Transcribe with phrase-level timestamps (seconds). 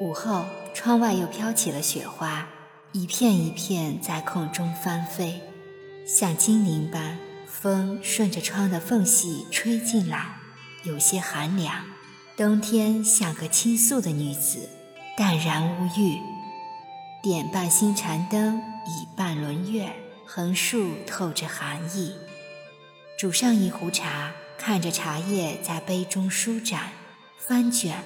[0.00, 2.48] 午后，窗外又飘起了雪花，
[2.92, 5.42] 一片一片在空中翻飞，
[6.06, 7.18] 像精灵般。
[7.46, 10.38] 风顺着窗的缝隙吹进来，
[10.84, 11.84] 有些寒凉。
[12.34, 14.70] 冬天像个倾诉的女子，
[15.18, 16.18] 淡然无欲。
[17.22, 19.92] 点半星禅灯，倚半轮月，
[20.24, 22.14] 横竖透着寒意。
[23.18, 26.92] 煮上一壶茶，看着茶叶在杯中舒展、
[27.36, 28.02] 翻卷，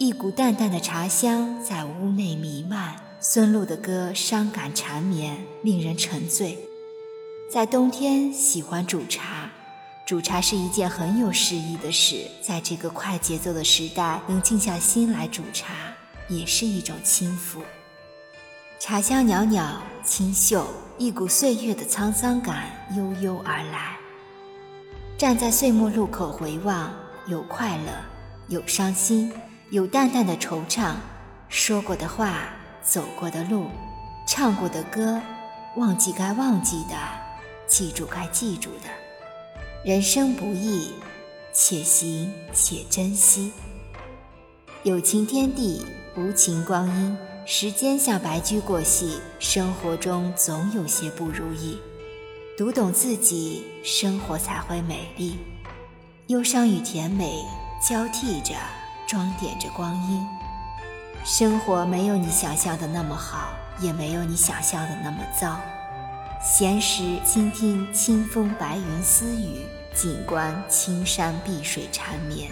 [0.00, 2.94] 一股淡淡的茶香在屋内弥漫。
[3.18, 6.56] 孙露的歌伤感缠绵，令人沉醉。
[7.50, 9.50] 在冬天喜欢煮茶，
[10.06, 12.28] 煮茶是一件很有诗意的事。
[12.40, 15.74] 在这个快节奏的时代，能静下心来煮茶，
[16.28, 17.60] 也是一种轻浮。
[18.78, 20.64] 茶香袅袅，清秀，
[20.96, 23.96] 一股岁月的沧桑感悠悠而来。
[25.16, 26.94] 站在岁末路口回望，
[27.26, 27.92] 有快乐，
[28.46, 29.32] 有伤心，
[29.70, 30.94] 有淡淡的惆怅。
[31.48, 32.50] 说过的话，
[32.82, 33.66] 走过的路，
[34.26, 35.20] 唱过的歌，
[35.76, 36.96] 忘记该忘记的。
[37.66, 38.88] 记住该记住的，
[39.84, 40.92] 人生不易，
[41.52, 43.52] 且行且珍惜。
[44.84, 45.84] 有情天地，
[46.16, 47.16] 无情光阴。
[47.44, 51.78] 时间像白驹过隙，生活中总有些不如意。
[52.56, 55.38] 读懂自己，生活才会美丽。
[56.28, 57.42] 忧伤与甜美
[57.86, 58.54] 交替着，
[59.08, 60.28] 装点着光阴。
[61.24, 63.48] 生活没有你想象的那么好，
[63.80, 65.58] 也没有你想象的那么糟。
[66.42, 72.50] 闲时倾听清风白云私语，静观青山碧水缠绵，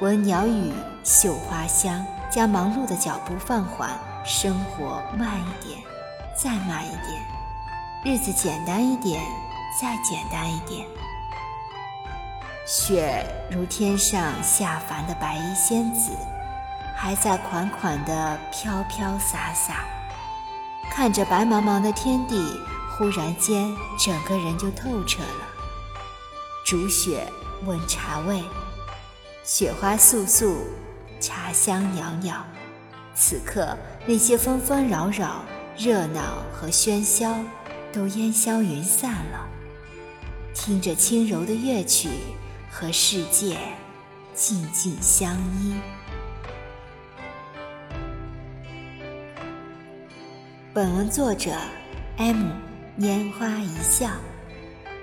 [0.00, 0.70] 闻鸟语
[1.02, 5.80] 嗅花香，将忙碌的脚步放缓，生活慢一点，
[6.36, 7.22] 再慢一点，
[8.04, 9.18] 日子简单一点，
[9.80, 10.86] 再简单一点。
[12.70, 16.10] 雪如天上下凡的白衣仙子，
[16.94, 19.86] 还在款款的飘飘洒洒。
[20.90, 25.48] 看着白茫茫的天地，忽然间整个人就透彻了。
[26.62, 27.26] 煮雪
[27.64, 28.44] 闻茶味，
[29.42, 30.56] 雪花簌簌，
[31.18, 32.44] 茶香袅袅。
[33.14, 33.74] 此刻
[34.04, 35.42] 那些纷纷扰扰、
[35.74, 37.34] 热闹和喧嚣
[37.94, 39.48] 都烟消云散了，
[40.52, 42.10] 听着轻柔的乐曲，
[42.80, 43.58] 和世界
[44.34, 45.74] 静静相依。
[50.72, 51.50] 本文作者
[52.18, 52.52] ：M，
[52.96, 54.10] 拈花一笑，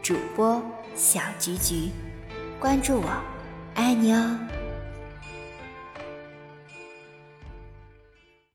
[0.00, 0.62] 主播
[0.94, 1.90] 小菊菊，
[2.60, 3.08] 关注我，
[3.74, 4.38] 爱你哦。